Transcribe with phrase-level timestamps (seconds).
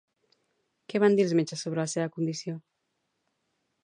[0.93, 2.57] Què van dir els metges sobre la seva condició?